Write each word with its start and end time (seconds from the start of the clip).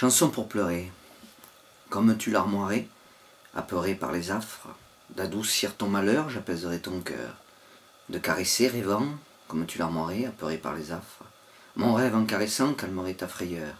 Chanson 0.00 0.30
pour 0.30 0.48
pleurer. 0.48 0.90
Comme 1.90 2.16
tu 2.16 2.30
l'armoirais, 2.30 2.88
apeuré 3.54 3.94
par 3.94 4.12
les 4.12 4.30
affres, 4.30 4.68
d'adoucir 5.10 5.76
ton 5.76 5.88
malheur, 5.88 6.30
j'apaiserai 6.30 6.80
ton 6.80 7.02
cœur. 7.02 7.34
De 8.08 8.18
caresser, 8.18 8.68
rêvant, 8.68 9.04
comme 9.46 9.66
tu 9.66 9.76
l'armoirais, 9.76 10.24
apeuré 10.24 10.56
par 10.56 10.74
les 10.74 10.90
affres. 10.90 11.24
Mon 11.76 11.92
rêve 11.92 12.16
en 12.16 12.24
caressant 12.24 12.72
calmerait 12.72 13.12
ta 13.12 13.28
frayeur, 13.28 13.74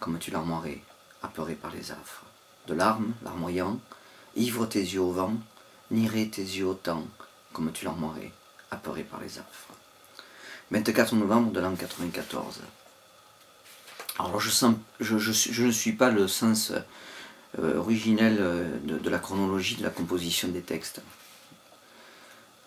comme 0.00 0.18
tu 0.18 0.32
l'armoirais, 0.32 0.80
apeuré 1.22 1.54
par 1.54 1.70
les 1.70 1.92
affres. 1.92 2.24
De 2.66 2.74
larmes, 2.74 3.12
larmoyant, 3.22 3.78
ivre 4.34 4.66
tes 4.66 4.80
yeux 4.80 5.02
au 5.02 5.12
vent, 5.12 5.34
nierait 5.92 6.30
tes 6.32 6.42
yeux 6.42 6.66
au 6.66 6.74
temps, 6.74 7.06
comme 7.52 7.70
tu 7.70 7.84
l'armoirais, 7.84 8.32
apeuré 8.72 9.04
par 9.04 9.20
les 9.20 9.38
affres. 9.38 9.74
24 10.72 11.14
novembre 11.14 11.52
de 11.52 11.60
l'an 11.60 11.76
94. 11.76 12.58
Alors 14.18 14.38
je, 14.40 15.62
ne 15.62 15.70
suis 15.72 15.92
pas 15.92 16.10
le 16.10 16.28
sens 16.28 16.72
euh, 17.58 17.78
originel 17.78 18.38
euh, 18.40 18.78
de, 18.82 19.10
la 19.10 19.18
chronologie 19.18 19.74
de 19.74 19.82
la 19.82 19.90
composition 19.90 20.48
des 20.48 20.60
textes. 20.60 21.02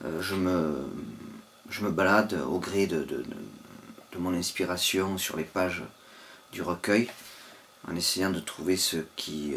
Euh, 0.03 0.21
je, 0.21 0.35
me, 0.35 1.89
balade 1.89 2.33
au 2.47 2.59
gré 2.59 2.85
de, 2.85 3.23
mon 4.17 4.33
inspiration 4.33 5.17
sur 5.17 5.37
les 5.37 5.43
pages 5.43 5.83
du 6.51 6.61
recueil 6.61 7.07
en 7.87 7.95
essayant 7.95 8.31
de 8.31 8.39
trouver 8.39 8.75
ce 8.75 8.97
qui, 9.15 9.55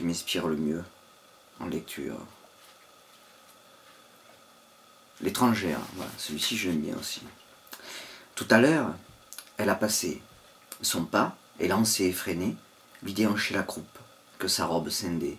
m'inspire 0.00 0.46
le 0.46 0.56
mieux 0.56 0.84
en 1.58 1.66
lecture. 1.66 2.18
L'étrangère, 5.20 5.80
celui-ci 6.16 6.56
je 6.56 6.68
l'aime 6.70 6.80
bien 6.80 6.96
aussi. 6.96 7.22
Tout 8.34 8.46
à 8.50 8.60
l'heure, 8.60 8.94
elle 9.56 9.70
a 9.70 9.74
passé, 9.74 10.22
son 10.82 11.04
pas, 11.04 11.36
élancé 11.58 12.04
et 12.04 12.08
effréné, 12.08 12.56
lui 13.02 13.12
déhanchait 13.12 13.54
la 13.54 13.62
croupe, 13.62 13.98
que 14.38 14.48
sa 14.48 14.66
robe 14.66 14.90
scindait. 14.90 15.38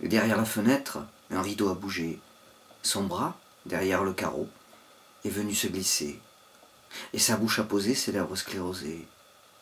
Derrière 0.00 0.36
la 0.36 0.44
fenêtre, 0.44 0.98
un 1.30 1.42
rideau 1.42 1.68
a 1.70 1.74
bougé. 1.74 2.20
Son 2.82 3.04
bras, 3.04 3.38
derrière 3.66 4.04
le 4.04 4.12
carreau, 4.12 4.48
est 5.24 5.30
venu 5.30 5.54
se 5.54 5.66
glisser. 5.66 6.20
Et 7.12 7.18
sa 7.18 7.36
bouche 7.36 7.58
a 7.58 7.64
posé 7.64 7.94
ses 7.94 8.12
lèvres 8.12 8.36
sclérosées. 8.36 9.06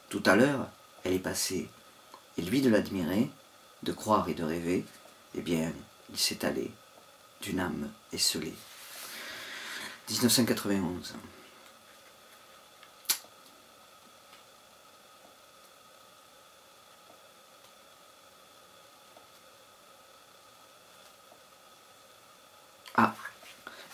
Tout 0.09 0.23
à 0.27 0.37
l'heure, 0.37 0.69
elle 1.05 1.15
est 1.15 1.19
passée. 1.19 1.69
Et 2.39 2.43
lui 2.43 2.61
de 2.61 2.69
l'admirer, 2.69 3.31
de 3.83 3.93
croire 3.93 4.29
et 4.29 4.35
de 4.35 4.45
rêver, 4.45 4.85
eh 5.35 5.41
bien, 5.41 5.73
il 6.11 6.19
s'est 6.19 6.45
allé 6.45 6.71
d'une 7.41 7.61
âme 7.61 7.91
esselée. 8.13 8.55
1991. 10.09 11.15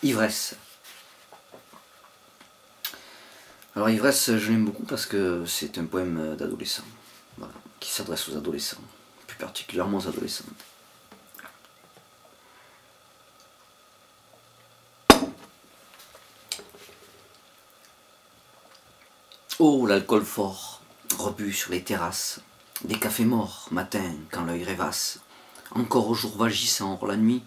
Ivresse. 0.03 0.55
Alors 3.75 3.89
Ivresse, 3.89 4.35
je 4.35 4.51
l'aime 4.51 4.65
beaucoup 4.65 4.83
parce 4.83 5.05
que 5.05 5.45
c'est 5.45 5.77
un 5.77 5.85
poème 5.85 6.35
d'adolescent, 6.35 6.83
qui 7.79 7.89
s'adresse 7.89 8.27
aux 8.29 8.37
adolescents, 8.37 8.81
plus 9.27 9.37
particulièrement 9.37 9.97
aux 9.97 10.07
adolescents. 10.07 10.45
Oh, 19.59 19.85
l'alcool 19.85 20.25
fort, 20.25 20.81
rebu 21.17 21.53
sur 21.53 21.71
les 21.71 21.83
terrasses, 21.83 22.41
des 22.83 22.99
cafés 22.99 23.23
morts, 23.23 23.67
matin, 23.71 24.13
quand 24.31 24.43
l'œil 24.43 24.63
rêvasse, 24.65 25.19
encore 25.71 26.09
au 26.09 26.13
jour 26.13 26.35
vagissant 26.37 26.93
hors 26.93 27.07
la 27.07 27.15
nuit, 27.15 27.43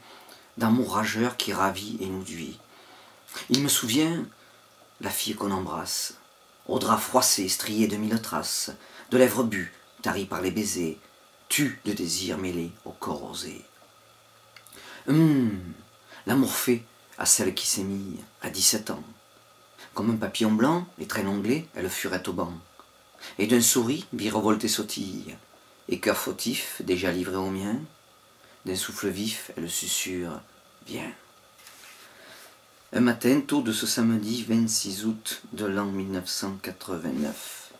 d'amour 0.58 0.94
rageur 0.94 1.36
qui 1.36 1.52
ravit 1.52 1.98
et 2.00 2.06
nous 2.06 2.22
duit. 2.22 2.58
Il 3.50 3.62
me 3.62 3.68
souvient 3.68 4.24
la 5.00 5.10
fille 5.10 5.34
qu'on 5.34 5.50
embrasse, 5.50 6.14
au 6.66 6.78
drap 6.78 6.98
froissé, 6.98 7.48
strié 7.48 7.86
de 7.86 7.96
mille 7.96 8.20
traces, 8.20 8.70
de 9.10 9.18
lèvres 9.18 9.44
bues, 9.44 9.72
taries 10.02 10.24
par 10.24 10.40
les 10.40 10.50
baisers, 10.50 10.98
tu 11.48 11.80
de 11.84 11.92
désir 11.92 12.38
mêlé 12.38 12.70
au 12.84 12.90
corps 12.90 13.30
osé. 13.30 13.64
Hum, 15.08 15.60
l'amour 16.26 16.52
fait 16.52 16.82
à 17.18 17.26
celle 17.26 17.54
qui 17.54 17.66
s'est 17.66 17.84
à 18.42 18.50
dix-sept 18.50 18.90
ans. 18.90 19.04
Comme 19.94 20.10
un 20.10 20.16
papillon 20.16 20.52
blanc, 20.52 20.86
les 20.98 21.06
traits 21.06 21.24
longlés, 21.24 21.68
elle 21.74 21.88
furait 21.88 22.28
au 22.28 22.32
banc. 22.32 22.52
Et 23.38 23.46
d'un 23.46 23.60
souris, 23.60 24.06
virevolte 24.12 24.66
sautille, 24.66 25.36
et 25.88 26.00
cœur 26.00 26.16
fautif, 26.16 26.82
déjà 26.84 27.12
livré 27.12 27.36
au 27.36 27.50
mien, 27.50 27.76
d'un 28.64 28.74
souffle 28.74 29.08
vif, 29.08 29.52
elle 29.56 29.70
susurre 29.70 30.42
Viens. 30.86 31.12
Un 32.92 33.00
matin, 33.00 33.40
tôt 33.40 33.60
de 33.60 33.72
ce 33.72 33.86
samedi 33.86 34.44
26 34.44 35.06
août 35.06 35.42
de 35.52 35.66
l'an 35.66 35.86
1989. 35.86 37.72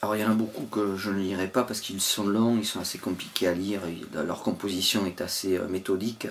Alors 0.00 0.16
il 0.16 0.20
y 0.20 0.24
en 0.24 0.30
a 0.30 0.34
beaucoup 0.34 0.64
que 0.66 0.96
je 0.96 1.10
ne 1.10 1.18
lirai 1.18 1.48
pas 1.48 1.64
parce 1.64 1.80
qu'ils 1.80 2.00
sont 2.00 2.26
longs, 2.26 2.58
ils 2.58 2.66
sont 2.66 2.80
assez 2.80 2.98
compliqués 2.98 3.48
à 3.48 3.54
lire, 3.54 3.82
leur 4.12 4.42
composition 4.42 5.06
est 5.06 5.20
assez 5.20 5.56
euh, 5.56 5.66
méthodique. 5.66 6.28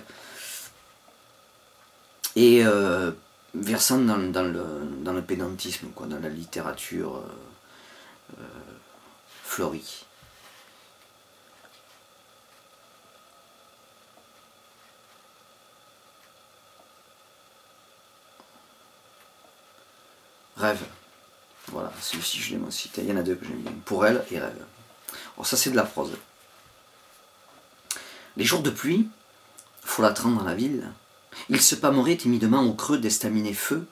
Et 2.35 2.65
euh, 2.65 3.11
versant 3.55 3.99
dans, 3.99 4.17
le, 4.17 4.31
dans, 4.31 5.13
le, 5.13 5.21
pédantisme, 5.21 5.87
quoi, 5.95 6.07
dans 6.07 6.19
la 6.19 6.29
littérature. 6.29 7.23
Euh, 8.39 8.43
Rêve. 20.57 20.83
Voilà, 21.67 21.91
celui-ci 22.01 22.39
je 22.39 22.51
l'aime 22.51 22.65
aussi. 22.65 22.89
Il 22.97 23.05
y 23.05 23.11
en 23.11 23.17
a 23.17 23.23
deux 23.23 23.35
que 23.35 23.45
j'aime 23.45 23.61
bien. 23.61 23.71
Pour 23.85 24.05
elle 24.05 24.25
et 24.31 24.39
rêve. 24.39 24.65
Alors 25.35 25.45
ça 25.45 25.57
c'est 25.57 25.71
de 25.71 25.75
la 25.75 25.83
prose. 25.83 26.13
Les 28.37 28.45
jours 28.45 28.63
de 28.63 28.69
pluie, 28.69 29.09
folâtrant 29.81 30.31
dans 30.31 30.43
la 30.43 30.55
ville, 30.55 30.91
ils 31.49 31.61
se 31.61 31.75
pâmeraient 31.75 32.17
timidement 32.17 32.63
au 32.63 32.73
creux 32.73 32.97
d'estaminés 32.97 33.53
feux, 33.53 33.85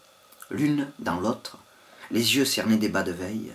l'une 0.50 0.90
dans 1.00 1.20
l'autre, 1.20 1.58
les 2.10 2.36
yeux 2.36 2.46
cernés 2.46 2.78
des 2.78 2.90
bas 2.90 3.04
de 3.04 3.12
veille, 3.12 3.54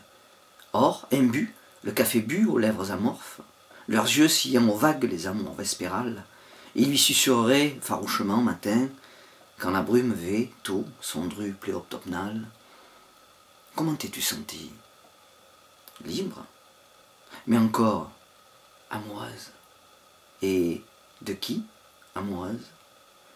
Or, 0.72 1.08
imbu, 1.10 1.54
le 1.86 1.92
café 1.92 2.20
bu 2.20 2.46
aux 2.46 2.58
lèvres 2.58 2.90
amorphes, 2.90 3.40
leurs 3.86 4.06
yeux 4.06 4.26
sillant 4.26 4.68
aux 4.68 4.76
vagues 4.76 5.04
les 5.04 5.28
amours 5.28 5.54
vespérales, 5.54 6.24
il 6.74 6.88
lui 6.88 6.98
susurrerait 6.98 7.78
farouchement 7.80 8.38
matin, 8.38 8.88
quand 9.56 9.70
la 9.70 9.82
brume 9.82 10.12
vait 10.12 10.50
tôt 10.64 10.84
son 11.00 11.26
dru 11.26 11.52
pléoptopnal. 11.52 12.44
Comment 13.76 13.94
t'es-tu 13.94 14.20
senti? 14.20 14.72
Libre 16.04 16.44
Mais 17.46 17.56
encore 17.56 18.10
amoureuse. 18.90 19.52
Et 20.42 20.82
de 21.22 21.34
qui 21.34 21.62
amoureuse 22.16 22.66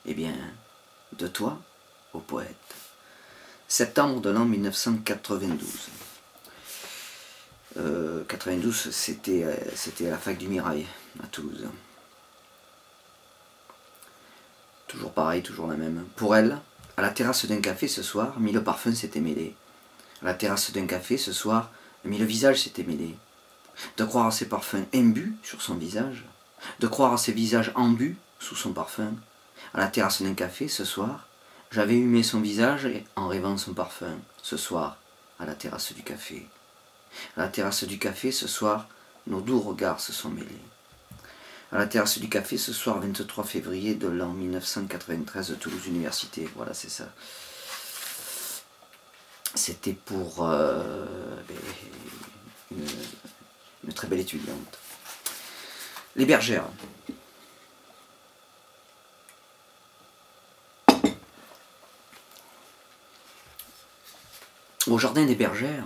Eh 0.07 0.13
bien, 0.13 0.35
de 1.13 1.29
toi, 1.29 1.57
ô 2.13 2.19
poète. 2.19 2.75
Septembre 3.69 4.21
de 4.21 4.31
l'an 4.31 4.45
1992. 4.45 5.89
92, 7.77 8.87
euh, 8.87 8.91
c'était, 8.91 9.45
euh, 9.45 9.55
c'était 9.75 10.09
à 10.09 10.11
la 10.11 10.19
fac 10.19 10.37
du 10.37 10.49
Mirail, 10.49 10.87
à 11.23 11.27
Toulouse. 11.29 11.67
Toujours 14.89 15.13
pareil, 15.13 15.43
toujours 15.43 15.69
la 15.69 15.77
même. 15.77 16.05
Pour 16.17 16.35
elle, 16.35 16.59
à 16.97 17.03
la 17.03 17.11
terrasse 17.11 17.47
d'un 17.47 17.61
café 17.61 17.87
ce 17.87 18.03
soir, 18.03 18.41
mille 18.41 18.61
parfums 18.61 18.95
s'étaient 18.95 19.21
mêlés. 19.21 19.55
À 20.23 20.27
la 20.27 20.35
terrasse 20.35 20.73
d'un 20.73 20.87
café 20.87 21.17
ce 21.17 21.33
soir, 21.33 21.71
mille 22.05 22.25
visages 22.25 22.63
s'étaient 22.63 22.83
mêlés. 22.83 23.17
De 23.97 24.05
croire 24.05 24.27
à 24.27 24.31
ces 24.33 24.49
parfums 24.49 24.87
imbus 24.93 25.35
sur 25.43 25.63
son 25.63 25.77
visage, 25.77 26.25
de 26.81 26.87
croire 26.89 27.13
à 27.13 27.19
ces 27.19 27.33
visages 27.33 27.73
embus 27.77 28.17
sous 28.41 28.57
son 28.57 28.73
parfum. 28.73 29.15
À 29.75 29.79
la 29.79 29.87
terrasse 29.87 30.23
d'un 30.23 30.35
café 30.35 30.67
ce 30.67 30.85
soir, 30.85 31.29
j'avais 31.71 31.97
humé 31.97 32.25
son 32.25 32.41
visage 32.41 32.89
en 33.15 33.29
rêvant 33.29 33.57
son 33.57 33.75
parfum. 33.75 34.19
Ce 34.43 34.57
soir, 34.57 34.97
à 35.39 35.47
la 35.47 35.55
terrasse 35.55 35.93
du 35.93 36.03
café. 36.03 36.47
À 37.37 37.43
la 37.43 37.49
terrasse 37.49 37.85
du 37.85 37.99
café, 37.99 38.33
ce 38.33 38.49
soir, 38.49 38.89
nos 39.27 39.41
doux 39.41 39.61
regards 39.61 40.01
se 40.01 40.13
sont 40.13 40.31
mêlés. 40.31 40.47
À 41.73 41.79
la 41.79 41.87
terrasse 41.87 42.19
du 42.19 42.29
café, 42.29 42.59
ce 42.59 42.73
soir 42.73 42.99
23 43.01 43.45
février 43.45 43.95
de 43.95 44.09
l'an 44.09 44.31
1993 44.31 45.51
de 45.51 45.55
Toulouse 45.55 45.87
Université. 45.87 46.49
Voilà, 46.57 46.75
c'est 46.75 46.91
ça. 46.91 47.07
C'était 49.55 49.93
pour 49.93 50.45
euh, 50.45 51.05
ben, 51.49 52.77
une, 53.85 53.93
très 53.93 54.09
belle 54.09 54.21
étudiante. 54.21 54.79
Les 56.17 56.25
bergères. 56.25 56.67
Au 64.89 64.99
jardin 64.99 65.25
des 65.25 65.37
bergères, 65.37 65.85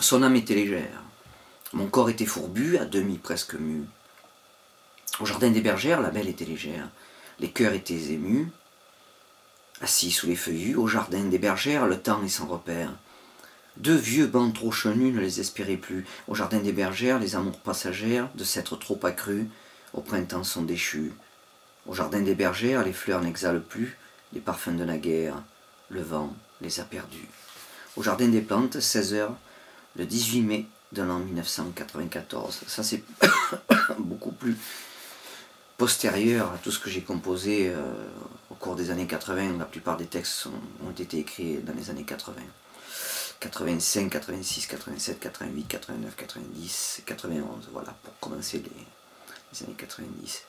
son 0.00 0.22
âme 0.22 0.36
était 0.36 0.54
légère. 0.54 1.02
Mon 1.72 1.86
corps 1.86 2.10
était 2.10 2.26
fourbu, 2.26 2.78
à 2.78 2.84
demi 2.84 3.18
presque 3.18 3.54
mu. 3.54 3.84
Au 5.20 5.26
jardin 5.26 5.50
des 5.50 5.60
bergères, 5.60 6.00
la 6.00 6.10
belle 6.10 6.28
était 6.28 6.44
légère. 6.44 6.88
Les 7.38 7.50
cœurs 7.50 7.74
étaient 7.74 8.12
émus. 8.12 8.50
Assis 9.80 10.10
sous 10.10 10.26
les 10.26 10.36
feuillus, 10.36 10.76
au 10.76 10.86
jardin 10.86 11.24
des 11.24 11.38
bergères, 11.38 11.86
le 11.86 11.98
temps 11.98 12.22
est 12.22 12.28
sans 12.28 12.46
repère. 12.46 12.92
Deux 13.76 13.96
vieux 13.96 14.26
bancs 14.26 14.54
trop 14.54 14.72
chenus 14.72 15.14
ne 15.14 15.20
les 15.20 15.40
espéraient 15.40 15.76
plus. 15.76 16.04
Au 16.28 16.34
jardin 16.34 16.58
des 16.58 16.72
bergères, 16.72 17.18
les 17.18 17.36
amours 17.36 17.60
passagères, 17.60 18.28
de 18.34 18.44
s'être 18.44 18.76
trop 18.76 18.98
accrues, 19.04 19.48
au 19.94 20.00
printemps 20.00 20.44
sont 20.44 20.62
déchus. 20.62 21.12
Au 21.86 21.94
jardin 21.94 22.20
des 22.20 22.34
bergères, 22.34 22.84
les 22.84 22.92
fleurs 22.92 23.22
n'exhalent 23.22 23.62
plus 23.62 23.96
les 24.32 24.40
parfums 24.40 24.76
de 24.76 24.84
la 24.84 24.98
guerre. 24.98 25.42
Le 25.88 26.02
vent 26.02 26.34
les 26.60 26.80
a 26.80 26.84
perdus. 26.84 27.28
Au 27.96 28.02
jardin 28.02 28.28
des 28.28 28.42
plantes, 28.42 28.80
16 28.80 29.14
heures, 29.14 29.36
le 29.96 30.06
18 30.06 30.42
mai 30.42 30.66
de 30.92 31.02
l'an 31.02 31.18
1994. 31.18 32.60
Ça, 32.66 32.82
c'est 32.82 33.02
beaucoup 33.98 34.32
plus 34.32 34.56
postérieur 35.76 36.52
à 36.52 36.58
tout 36.58 36.70
ce 36.70 36.78
que 36.78 36.90
j'ai 36.90 37.00
composé 37.00 37.70
euh, 37.70 37.80
au 38.50 38.54
cours 38.54 38.76
des 38.76 38.90
années 38.90 39.06
80. 39.06 39.58
La 39.58 39.64
plupart 39.64 39.96
des 39.96 40.06
textes 40.06 40.46
ont 40.46 40.90
été 40.90 41.18
écrits 41.18 41.58
dans 41.58 41.72
les 41.72 41.90
années 41.90 42.04
80. 42.04 42.34
85, 43.40 44.10
86, 44.10 44.66
87, 44.66 45.18
88, 45.18 45.64
89, 45.68 46.16
90, 46.16 47.02
91. 47.06 47.70
Voilà, 47.72 47.94
pour 48.02 48.18
commencer 48.20 48.62
les, 48.62 49.64
années 49.64 49.74
90. 49.76 50.42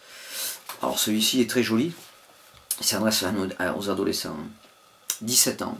Alors 0.81 0.99
celui-ci 0.99 1.39
est 1.41 1.49
très 1.49 1.63
joli. 1.63 1.93
Il 2.79 2.85
s'adresse 2.85 3.23
aux 3.77 3.89
adolescents. 3.89 4.35
17 5.21 5.61
ans. 5.61 5.77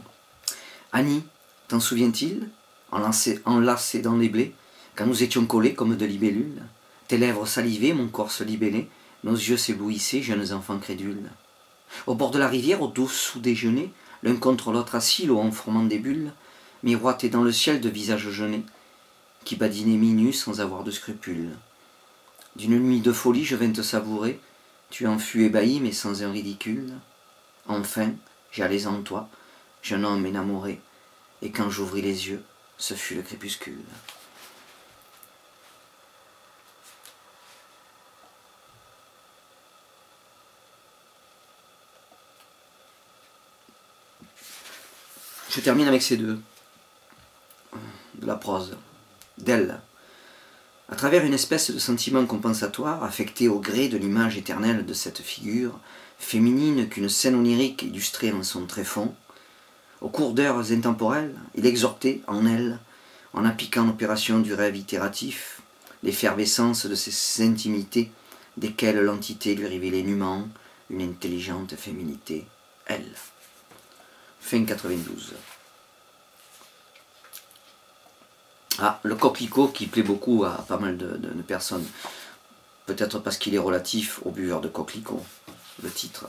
Annie, 0.92 1.24
t'en 1.68 1.80
souviens-t-il? 1.80 2.48
Enlacé 2.92 3.98
dans 4.00 4.16
les 4.16 4.28
blés, 4.28 4.54
quand 4.94 5.06
nous 5.06 5.22
étions 5.22 5.46
collés 5.46 5.74
comme 5.74 5.96
de 5.96 6.04
libellules, 6.04 6.62
tes 7.08 7.16
lèvres 7.16 7.46
salivaient, 7.46 7.94
mon 7.94 8.08
corps 8.08 8.30
se 8.30 8.44
libellait, 8.44 8.88
nos 9.24 9.34
yeux 9.34 9.56
s'éblouissaient, 9.56 10.22
jeunes 10.22 10.52
enfants 10.52 10.78
crédules. 10.78 11.30
Au 12.06 12.14
bord 12.14 12.30
de 12.30 12.38
la 12.38 12.48
rivière, 12.48 12.82
au 12.82 12.88
dos 12.88 13.08
sous-déjeuner, 13.08 13.92
l'un 14.22 14.36
contre 14.36 14.72
l'autre 14.72 14.94
assis, 14.94 15.26
l'eau 15.26 15.38
en 15.38 15.50
formant 15.50 15.84
des 15.84 15.98
bulles, 15.98 16.32
miroitait 16.82 17.28
dans 17.28 17.42
le 17.42 17.52
ciel 17.52 17.80
de 17.80 17.88
visages 17.88 18.28
jeûnés, 18.30 18.64
qui 19.44 19.56
badinaient 19.56 19.96
minus 19.96 20.44
sans 20.44 20.60
avoir 20.60 20.84
de 20.84 20.90
scrupules. 20.90 21.50
D'une 22.56 22.78
nuit 22.78 23.00
de 23.00 23.12
folie, 23.12 23.44
je 23.44 23.56
vins 23.56 23.72
te 23.72 23.82
savourer, 23.82 24.38
tu 24.90 25.06
en 25.06 25.18
fus 25.18 25.44
ébahi, 25.44 25.80
mais 25.80 25.92
sans 25.92 26.22
un 26.22 26.30
ridicule. 26.30 26.92
Enfin, 27.66 28.12
j'allais 28.50 28.86
en 28.86 29.00
toi, 29.00 29.28
jeune 29.82 30.04
homme 30.04 30.26
énamoré, 30.26 30.80
et 31.40 31.50
quand 31.50 31.70
j'ouvris 31.70 32.02
les 32.02 32.28
yeux, 32.28 32.42
ce 32.82 32.94
fut 32.94 33.14
le 33.14 33.22
crépuscule. 33.22 33.78
Je 45.48 45.60
termine 45.60 45.86
avec 45.86 46.02
ces 46.02 46.16
deux. 46.16 46.40
De 48.14 48.26
la 48.26 48.34
prose, 48.34 48.76
d'elle, 49.38 49.80
à 50.88 50.96
travers 50.96 51.24
une 51.24 51.34
espèce 51.34 51.70
de 51.70 51.78
sentiment 51.78 52.26
compensatoire 52.26 53.04
affecté 53.04 53.46
au 53.46 53.60
gré 53.60 53.88
de 53.88 53.96
l'image 53.96 54.36
éternelle 54.36 54.84
de 54.84 54.92
cette 54.92 55.22
figure, 55.22 55.78
féminine 56.18 56.88
qu'une 56.88 57.08
scène 57.08 57.36
onirique 57.36 57.82
illustrait 57.82 58.32
en 58.32 58.42
son 58.42 58.66
tréfonds, 58.66 59.14
au 60.02 60.08
cours 60.08 60.32
d'heures 60.32 60.72
intemporelles, 60.72 61.34
il 61.54 61.64
exhortait 61.64 62.20
en 62.26 62.44
elle, 62.44 62.78
en 63.32 63.44
appliquant 63.44 63.86
l'opération 63.86 64.40
du 64.40 64.52
rêve 64.52 64.76
itératif, 64.76 65.62
l'effervescence 66.02 66.86
de 66.86 66.94
ces 66.96 67.46
intimités 67.46 68.10
desquelles 68.56 69.00
l'entité 69.00 69.54
lui 69.54 69.66
révélait 69.66 70.02
nûment 70.02 70.48
une 70.90 71.02
intelligente 71.02 71.76
féminité, 71.76 72.46
elle. 72.86 73.14
Fin 74.40 74.64
92. 74.64 75.34
Ah, 78.80 78.98
le 79.04 79.14
coquelicot 79.14 79.68
qui 79.68 79.86
plaît 79.86 80.02
beaucoup 80.02 80.44
à 80.44 80.64
pas 80.66 80.78
mal 80.78 80.96
de, 80.96 81.16
personnes. 81.46 81.86
Peut-être 82.86 83.20
parce 83.20 83.38
qu'il 83.38 83.54
est 83.54 83.58
relatif 83.58 84.20
au 84.24 84.30
buveur 84.30 84.60
de 84.60 84.68
coquelicot, 84.68 85.24
le 85.82 85.90
titre. 85.90 86.26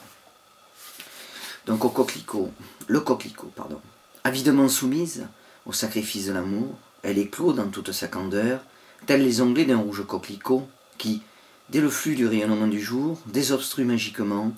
Donc 1.65 1.85
au 1.85 1.89
coquelicot, 1.89 2.51
le 2.87 2.99
coquelicot, 2.99 3.51
pardon. 3.55 3.79
Avidement 4.25 4.67
soumise 4.67 5.27
au 5.65 5.71
sacrifice 5.71 6.27
de 6.27 6.33
l'amour, 6.33 6.77
elle 7.03 7.17
éclot 7.17 7.53
dans 7.53 7.67
toute 7.67 7.91
sa 7.91 8.07
candeur, 8.07 8.61
tels 9.05 9.23
les 9.23 9.41
onglets 9.41 9.65
d'un 9.65 9.77
rouge 9.77 10.05
coquelicot 10.05 10.67
qui, 10.97 11.21
dès 11.69 11.79
le 11.79 11.89
flux 11.89 12.15
du 12.15 12.27
rayonnement 12.27 12.67
du 12.67 12.81
jour, 12.81 13.17
désobstrue 13.27 13.85
magiquement 13.85 14.51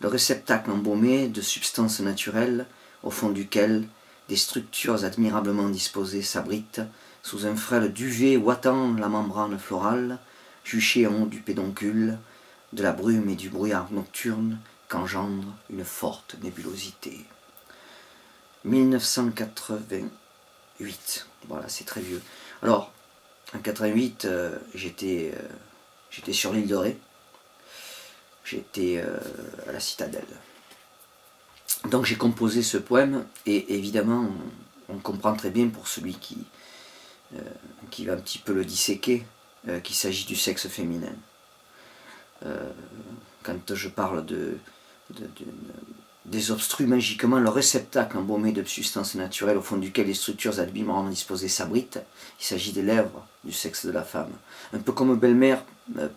le 0.00 0.08
réceptacle 0.08 0.70
embaumé 0.70 1.28
de 1.28 1.40
substances 1.40 2.00
naturelles 2.00 2.66
au 3.02 3.10
fond 3.10 3.30
duquel 3.30 3.86
des 4.28 4.36
structures 4.36 5.04
admirablement 5.04 5.68
disposées 5.68 6.22
s'abritent 6.22 6.82
sous 7.22 7.46
un 7.46 7.56
frêle 7.56 7.92
duvet 7.92 8.36
ouatant 8.36 8.94
la 8.94 9.08
membrane 9.08 9.58
florale, 9.58 10.18
juché 10.64 11.06
en 11.06 11.22
haut 11.22 11.26
du 11.26 11.40
pédoncule, 11.40 12.18
de 12.72 12.82
la 12.82 12.92
brume 12.92 13.28
et 13.28 13.36
du 13.36 13.48
brouillard 13.48 13.88
nocturne 13.92 14.58
qu'engendre 14.88 15.54
une 15.70 15.84
forte 15.84 16.36
nébulosité. 16.42 17.24
1988, 18.64 21.26
voilà, 21.48 21.68
c'est 21.68 21.84
très 21.84 22.00
vieux. 22.00 22.22
Alors, 22.62 22.92
en 23.54 23.60
88, 23.60 24.24
euh, 24.24 24.58
j'étais, 24.74 25.32
euh, 25.34 25.42
j'étais 26.10 26.32
sur 26.32 26.52
l'île 26.52 26.66
de 26.66 26.74
Ré, 26.74 26.98
j'étais 28.44 28.96
euh, 28.98 29.18
à 29.68 29.72
la 29.72 29.80
citadelle. 29.80 30.26
Donc 31.90 32.04
j'ai 32.04 32.16
composé 32.16 32.62
ce 32.62 32.78
poème, 32.78 33.26
et 33.46 33.74
évidemment, 33.74 34.28
on 34.88 34.98
comprend 34.98 35.34
très 35.34 35.50
bien 35.50 35.68
pour 35.68 35.86
celui 35.86 36.14
qui, 36.14 36.38
qui 37.90 38.06
va 38.06 38.14
un 38.14 38.18
petit 38.18 38.38
peu 38.38 38.52
le 38.52 38.64
disséquer, 38.64 39.24
qu'il 39.82 39.94
s'agit 39.94 40.24
du 40.24 40.36
sexe 40.36 40.68
féminin. 40.68 41.14
Quand 43.42 43.74
je 43.74 43.88
parle 43.88 44.24
de, 44.24 44.58
désobstrue 46.26 46.86
magiquement 46.86 47.38
le 47.38 47.48
réceptacle 47.48 48.18
embaumé 48.18 48.52
de 48.52 48.64
substances 48.64 49.14
naturelles 49.14 49.56
au 49.56 49.62
fond 49.62 49.76
duquel 49.76 50.06
les 50.06 50.14
structures 50.14 50.58
admirablement 50.58 51.08
disposées 51.08 51.48
s'abritent. 51.48 52.00
Il 52.40 52.44
s'agit 52.44 52.72
des 52.72 52.82
lèvres 52.82 53.26
du 53.44 53.52
sexe 53.52 53.86
de 53.86 53.92
la 53.92 54.02
femme. 54.02 54.32
Un 54.72 54.78
peu 54.78 54.92
comme 54.92 55.16
belle-mère 55.16 55.62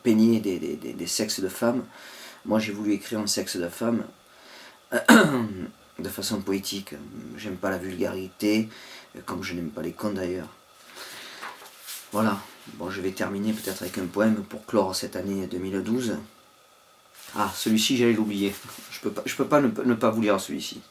peignait 0.03 0.39
des, 0.39 0.57
des, 0.57 1.07
sexes 1.07 1.39
de 1.39 1.47
femmes, 1.47 1.83
moi 2.45 2.59
j'ai 2.59 2.71
voulu 2.71 2.93
écrire 2.93 3.19
un 3.19 3.27
sexe 3.27 3.57
de 3.57 3.69
femme 3.69 4.03
de 4.91 6.09
façon 6.09 6.41
poétique. 6.41 6.95
J'aime 7.37 7.57
pas 7.57 7.69
la 7.69 7.77
vulgarité, 7.77 8.67
comme 9.25 9.43
je 9.43 9.53
n'aime 9.53 9.69
pas 9.69 9.83
les 9.83 9.91
cons 9.91 10.11
d'ailleurs. 10.11 10.49
Voilà, 12.11 12.39
bon 12.73 12.89
je 12.89 13.01
vais 13.01 13.11
terminer 13.11 13.53
peut-être 13.53 13.83
avec 13.83 13.99
un 13.99 14.07
poème 14.07 14.43
pour 14.43 14.65
clore 14.65 14.95
cette 14.95 15.15
année 15.15 15.45
2012. 15.45 16.17
Ah, 17.36 17.51
celui-ci 17.55 17.98
j'allais 17.98 18.13
l'oublier. 18.13 18.53
Je 18.91 19.00
peux 19.00 19.12
pas, 19.12 19.21
je 19.25 19.36
peux 19.36 19.48
pas 19.48 19.62
ne, 19.62 19.93
pas 19.93 20.09
vous 20.09 20.21
lire 20.21 20.39
celui-ci. 20.39 20.81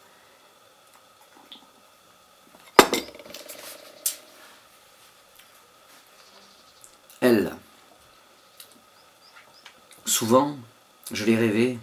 Elle. 7.21 7.55
Souvent, 10.05 10.57
je 11.13 11.25
l'ai 11.25 11.37
rêvé, 11.37 11.79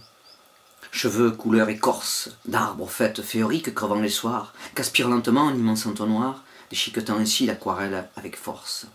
cheveux 0.91 1.31
couleur 1.31 1.69
écorce, 1.69 2.29
d'arbres 2.45 2.89
fêtes 2.89 3.21
féoriques 3.21 3.73
crevant 3.73 3.99
les 3.99 4.09
soirs, 4.09 4.53
qu'aspire 4.73 5.09
lentement 5.09 5.49
un 5.49 5.55
immense 5.55 5.85
entonnoir, 5.85 6.43
déchiquetant 6.69 7.17
ainsi 7.17 7.45
l'aquarelle 7.45 8.09
avec 8.15 8.37
force. 8.37 8.87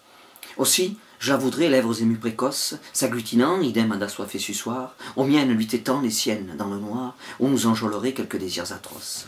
Aussi, 0.57 0.99
voudrais, 1.37 1.69
lèvres 1.69 2.01
émues 2.01 2.17
précoces, 2.17 2.77
s'agglutinant, 2.95 3.61
idem 3.61 3.95
d'assoiffé 3.99 4.39
suçoir, 4.39 4.95
aux 5.17 5.25
miennes 5.25 5.53
lui 5.53 5.67
tétant 5.67 6.01
les 6.01 6.11
siennes 6.11 6.55
dans 6.57 6.69
le 6.69 6.79
noir, 6.79 7.15
où 7.39 7.49
nous 7.49 7.67
enjôlerait 7.67 8.15
quelques 8.15 8.39
désirs 8.39 8.73
atroces. 8.73 9.27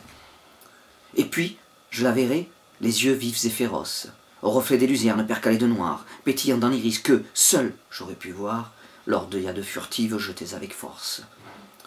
Et 1.17 1.27
puis, 1.27 1.59
je 1.91 2.03
la 2.03 2.13
verrai, 2.13 2.49
les 2.81 3.05
yeux 3.05 3.13
vifs 3.13 3.45
et 3.45 3.51
féroces, 3.51 4.09
au 4.41 4.49
reflet 4.49 4.79
des 4.79 4.87
luzernes 4.87 5.27
percalées 5.27 5.59
de 5.59 5.67
noir, 5.67 6.07
pétillant 6.25 6.57
dans 6.57 6.71
l'iris 6.71 6.99
que, 6.99 7.25
seul, 7.35 7.75
j'aurais 7.91 8.15
pu 8.15 8.33
voir, 8.33 8.73
lors 9.07 9.27
de 9.27 9.39
de 9.39 9.63
furtives 9.63 10.17
jetées 10.17 10.55
avec 10.55 10.73
force. 10.73 11.23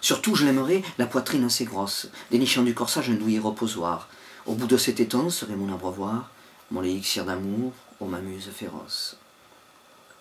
Surtout, 0.01 0.35
je 0.35 0.45
l'aimerais, 0.45 0.83
la 0.99 1.07
poitrine 1.07 1.45
assez 1.45 1.65
grosse, 1.65 2.09
dénichant 2.29 2.61
du 2.61 2.75
corsage 2.75 3.09
un 3.09 3.15
douillet 3.15 3.39
reposoir. 3.39 4.07
Au 4.45 4.53
bout 4.53 4.67
de 4.67 4.77
cet 4.77 4.99
étang 4.99 5.31
serait 5.31 5.55
mon 5.55 5.73
abreuvoir, 5.73 6.29
mon 6.69 6.83
élixir 6.83 7.25
d'amour, 7.25 7.73
ô 7.99 8.05
ma 8.05 8.19
muse 8.19 8.51
féroce 8.53 9.17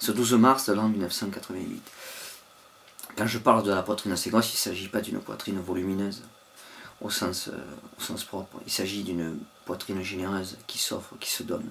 ce 0.05 0.13
12 0.13 0.35
mars 0.35 0.67
de 0.69 0.75
l'an 0.75 0.91
1988. 0.91 1.83
Quand 3.17 3.27
je 3.27 3.39
parle 3.39 3.63
de 3.63 3.71
la 3.71 3.83
poitrine 3.83 4.13
à 4.13 4.17
séquence, 4.17 4.53
il 4.53 4.57
ne 4.57 4.59
s'agit 4.59 4.89
pas 4.89 5.01
d'une 5.01 5.19
poitrine 5.19 5.59
volumineuse 5.61 6.23
au 7.01 7.09
sens, 7.09 7.49
euh, 7.49 7.57
au 7.99 8.03
sens 8.03 8.23
propre. 8.23 8.61
Il 8.67 8.73
s'agit 8.73 9.03
d'une 9.03 9.39
poitrine 9.65 10.03
généreuse 10.03 10.59
qui 10.67 10.77
s'offre, 10.77 11.15
qui 11.21 11.31
se 11.31 11.43
donne. 11.43 11.71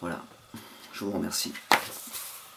Voilà, 0.00 0.22
je 0.94 1.04
vous 1.04 1.10
remercie. 1.10 1.52